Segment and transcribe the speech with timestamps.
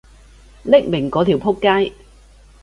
[0.65, 1.53] 匿名嗰條僕
[1.85, 1.93] 街